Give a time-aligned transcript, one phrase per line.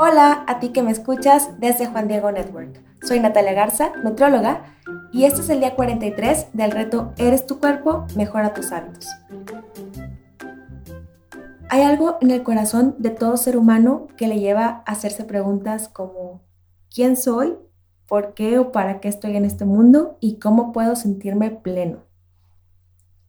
[0.00, 2.80] Hola a ti que me escuchas desde Juan Diego Network.
[3.02, 4.76] Soy Natalia Garza, nutrióloga,
[5.12, 9.08] y este es el día 43 del reto Eres tu cuerpo, mejora tus hábitos.
[11.68, 15.88] Hay algo en el corazón de todo ser humano que le lleva a hacerse preguntas
[15.88, 16.42] como
[16.94, 17.56] ¿quién soy?
[18.06, 20.16] ¿Por qué o para qué estoy en este mundo?
[20.20, 22.04] ¿Y cómo puedo sentirme pleno?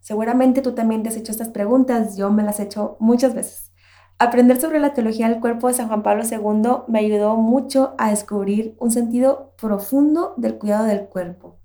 [0.01, 3.68] Seguramente tú también te has hecho estas preguntas, yo me las he hecho muchas veces.
[4.21, 8.09] Aprender sobre la teología del cuerpo de San Juan Pablo II me ayudó mucho a
[8.09, 11.57] descubrir un sentido profundo del cuidado del cuerpo.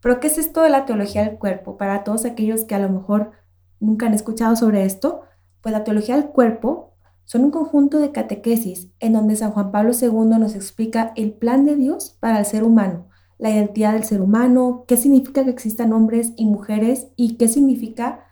[0.00, 1.76] Pero ¿qué es esto de la teología del cuerpo?
[1.76, 3.30] Para todos aquellos que a lo mejor
[3.78, 5.20] nunca han escuchado sobre esto,
[5.60, 9.92] pues la teología del cuerpo son un conjunto de catequesis en donde San Juan Pablo
[9.92, 13.06] II nos explica el plan de Dios para el ser humano,
[13.38, 18.24] la identidad del ser humano, qué significa que existan hombres y mujeres y qué significa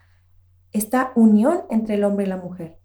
[0.72, 2.75] esta unión entre el hombre y la mujer.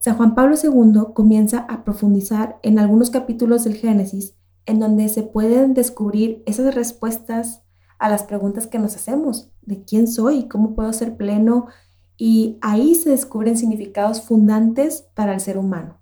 [0.00, 5.22] San Juan Pablo II comienza a profundizar en algunos capítulos del Génesis en donde se
[5.22, 7.64] pueden descubrir esas respuestas
[7.98, 11.66] a las preguntas que nos hacemos, de quién soy, cómo puedo ser pleno,
[12.16, 16.00] y ahí se descubren significados fundantes para el ser humano.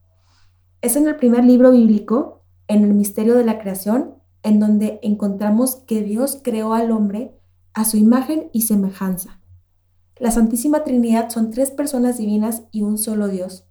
[0.80, 5.76] Es en el primer libro bíblico, en el misterio de la creación, en donde encontramos
[5.86, 7.36] que Dios creó al hombre
[7.74, 9.40] a su imagen y semejanza.
[10.16, 13.67] La Santísima Trinidad son tres personas divinas y un solo Dios.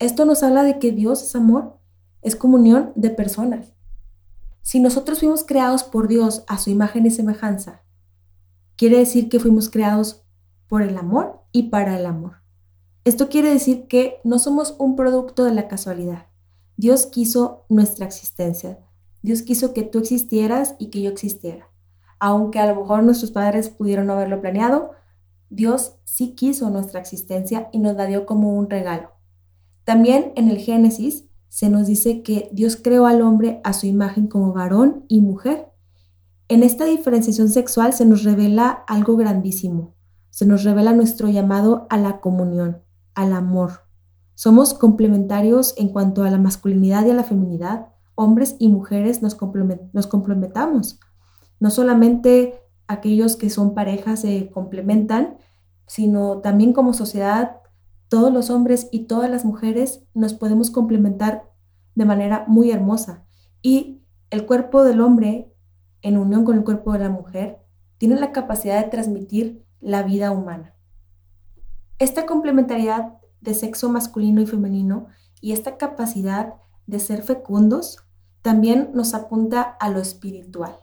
[0.00, 1.76] Esto nos habla de que Dios es amor,
[2.22, 3.74] es comunión de personas.
[4.62, 7.82] Si nosotros fuimos creados por Dios a su imagen y semejanza,
[8.76, 10.24] quiere decir que fuimos creados
[10.68, 12.36] por el amor y para el amor.
[13.04, 16.28] Esto quiere decir que no somos un producto de la casualidad.
[16.78, 18.78] Dios quiso nuestra existencia.
[19.20, 21.68] Dios quiso que tú existieras y que yo existiera.
[22.18, 24.92] Aunque a lo mejor nuestros padres pudieron no haberlo planeado,
[25.50, 29.19] Dios sí quiso nuestra existencia y nos la dio como un regalo.
[29.84, 34.28] También en el Génesis se nos dice que Dios creó al hombre a su imagen
[34.28, 35.68] como varón y mujer.
[36.48, 39.94] En esta diferenciación sexual se nos revela algo grandísimo.
[40.30, 42.82] Se nos revela nuestro llamado a la comunión,
[43.14, 43.82] al amor.
[44.34, 47.88] Somos complementarios en cuanto a la masculinidad y a la feminidad.
[48.14, 49.36] Hombres y mujeres nos,
[49.92, 51.00] nos complementamos.
[51.58, 55.36] No solamente aquellos que son parejas se complementan,
[55.86, 57.59] sino también como sociedad
[58.10, 61.48] todos los hombres y todas las mujeres nos podemos complementar
[61.94, 63.24] de manera muy hermosa.
[63.62, 65.54] Y el cuerpo del hombre,
[66.02, 67.60] en unión con el cuerpo de la mujer,
[67.98, 70.74] tiene la capacidad de transmitir la vida humana.
[72.00, 75.06] Esta complementariedad de sexo masculino y femenino
[75.40, 76.54] y esta capacidad
[76.88, 77.98] de ser fecundos
[78.42, 80.74] también nos apunta a lo espiritual.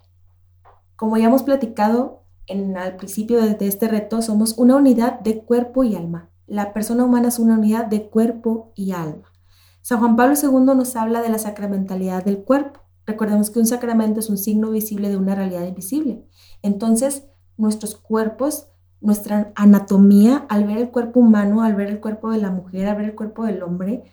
[0.96, 5.84] Como ya hemos platicado en, al principio de este reto, somos una unidad de cuerpo
[5.84, 6.30] y alma.
[6.48, 9.34] La persona humana es una unidad de cuerpo y alma.
[9.82, 12.80] San Juan Pablo II nos habla de la sacramentalidad del cuerpo.
[13.06, 16.26] Recordemos que un sacramento es un signo visible de una realidad invisible.
[16.62, 17.28] Entonces,
[17.58, 18.70] nuestros cuerpos,
[19.02, 22.96] nuestra anatomía, al ver el cuerpo humano, al ver el cuerpo de la mujer, al
[22.96, 24.06] ver el cuerpo del hombre,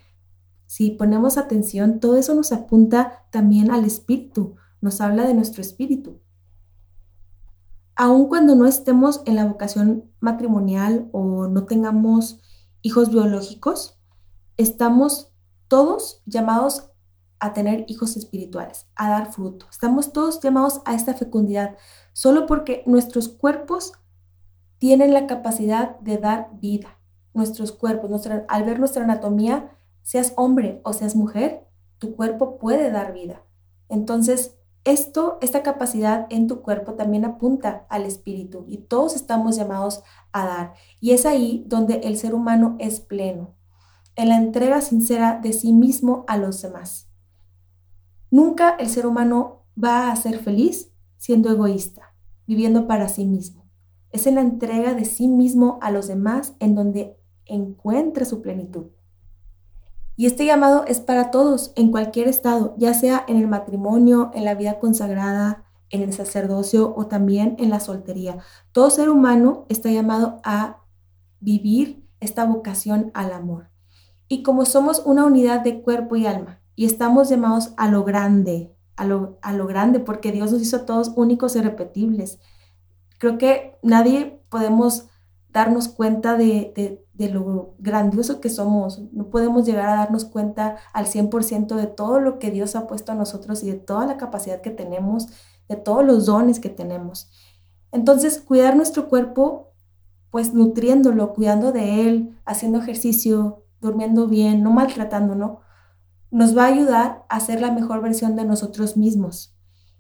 [0.66, 6.23] si ponemos atención, todo eso nos apunta también al espíritu, nos habla de nuestro espíritu
[7.96, 12.40] aun cuando no estemos en la vocación matrimonial o no tengamos
[12.82, 13.98] hijos biológicos,
[14.56, 15.32] estamos
[15.68, 16.90] todos llamados
[17.40, 19.66] a tener hijos espirituales, a dar fruto.
[19.70, 21.76] Estamos todos llamados a esta fecundidad,
[22.12, 23.92] solo porque nuestros cuerpos
[24.78, 26.98] tienen la capacidad de dar vida.
[27.32, 31.66] Nuestros cuerpos, al ver nuestra anatomía, seas hombre o seas mujer,
[31.98, 33.42] tu cuerpo puede dar vida.
[33.88, 40.02] Entonces, esto, esta capacidad en tu cuerpo también apunta al espíritu y todos estamos llamados
[40.32, 40.74] a dar.
[41.00, 43.54] Y es ahí donde el ser humano es pleno,
[44.14, 47.08] en la entrega sincera de sí mismo a los demás.
[48.30, 52.14] Nunca el ser humano va a ser feliz siendo egoísta,
[52.46, 53.70] viviendo para sí mismo.
[54.10, 57.16] Es en la entrega de sí mismo a los demás en donde
[57.46, 58.86] encuentra su plenitud.
[60.16, 64.44] Y este llamado es para todos, en cualquier estado, ya sea en el matrimonio, en
[64.44, 68.38] la vida consagrada, en el sacerdocio o también en la soltería.
[68.72, 70.84] Todo ser humano está llamado a
[71.40, 73.70] vivir esta vocación al amor.
[74.28, 78.74] Y como somos una unidad de cuerpo y alma, y estamos llamados a lo grande,
[78.96, 82.38] a lo, grande, porque Dios nos hizo todos únicos y repetibles.
[83.18, 85.08] Creo que nadie podemos
[85.50, 89.02] darnos cuenta de, lo grandioso que somos.
[89.12, 93.12] No podemos llegar a darnos cuenta al 100% de todo lo que Dios ha puesto
[93.12, 95.28] a nosotros y de toda la capacidad que tenemos,
[95.68, 97.30] de todos los dones que tenemos.
[97.92, 99.72] Entonces, cuidar nuestro cuerpo,
[100.30, 105.60] pues nutriéndolo, cuidando de él, haciendo ejercicio, durmiendo bien, no maltratándolo,
[106.30, 109.54] nos va a ayudar a ser la mejor versión de nosotros mismos.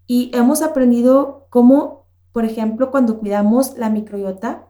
[0.06, 4.66] Y hemos aprendido cómo, por ejemplo, cuando cuidamos la microbiota,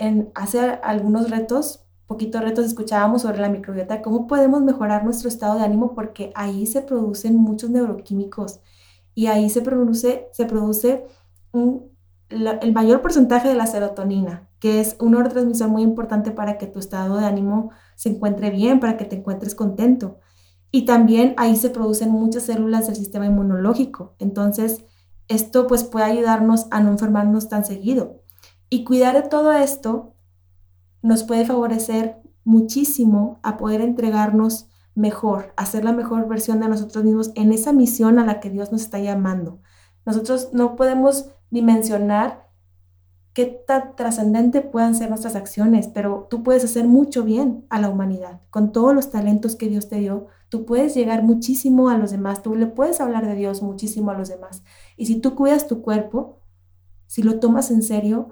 [0.00, 5.58] en hacer algunos retos, poquitos retos escuchábamos sobre la microbiota, cómo podemos mejorar nuestro estado
[5.58, 8.60] de ánimo porque ahí se producen muchos neuroquímicos
[9.14, 11.04] y ahí se produce, se produce
[11.52, 16.78] el mayor porcentaje de la serotonina, que es un neurotransmisor muy importante para que tu
[16.78, 20.18] estado de ánimo se encuentre bien, para que te encuentres contento.
[20.72, 24.14] Y también ahí se producen muchas células del sistema inmunológico.
[24.18, 24.84] Entonces,
[25.28, 28.19] esto pues puede ayudarnos a no enfermarnos tan seguido.
[28.70, 30.14] Y cuidar de todo esto
[31.02, 37.04] nos puede favorecer muchísimo a poder entregarnos mejor, a ser la mejor versión de nosotros
[37.04, 39.60] mismos en esa misión a la que Dios nos está llamando.
[40.06, 42.48] Nosotros no podemos dimensionar
[43.32, 47.88] qué tan trascendente puedan ser nuestras acciones, pero tú puedes hacer mucho bien a la
[47.88, 48.40] humanidad.
[48.50, 52.42] Con todos los talentos que Dios te dio, tú puedes llegar muchísimo a los demás,
[52.42, 54.62] tú le puedes hablar de Dios muchísimo a los demás.
[54.96, 56.40] Y si tú cuidas tu cuerpo,
[57.06, 58.30] si lo tomas en serio,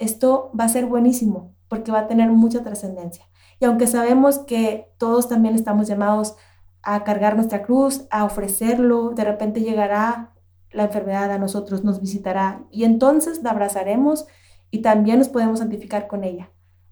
[0.00, 3.24] esto va a ser buenísimo porque va a tener mucha trascendencia.
[3.60, 6.34] Y aunque sabemos que todos también estamos llamados
[6.82, 10.34] a cargar nuestra cruz, a ofrecerlo, de repente llegará
[10.72, 14.26] la enfermedad a nosotros, nos visitará y entonces la abrazaremos
[14.70, 16.50] y también nos podemos santificar con ella.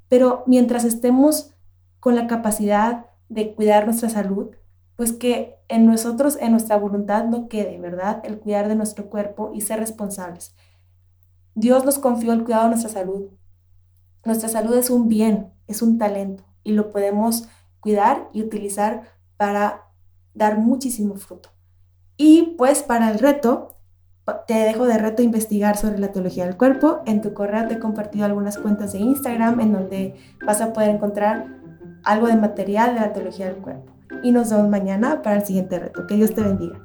[0.09, 1.55] Pero mientras estemos
[2.01, 4.51] con la capacidad de cuidar nuestra salud,
[4.97, 8.21] pues que en nosotros, en nuestra voluntad no quede, ¿verdad?
[8.25, 10.57] El cuidar de nuestro cuerpo y ser responsables.
[11.59, 13.31] Dios nos confió el cuidado de nuestra salud.
[14.25, 17.49] Nuestra salud es un bien, es un talento y lo podemos
[17.81, 19.03] cuidar y utilizar
[19.37, 19.89] para
[20.35, 21.51] dar muchísimo fruto.
[22.17, 23.77] Y pues para el reto,
[24.47, 27.01] te dejo de reto investigar sobre la teología del cuerpo.
[27.07, 30.15] En tu correo te he compartido algunas cuentas de Instagram en donde
[30.47, 31.59] vas a poder encontrar
[32.05, 33.93] algo de material de la teología del cuerpo.
[34.23, 36.07] Y nos vemos mañana para el siguiente reto.
[36.07, 36.81] Que Dios te bendiga.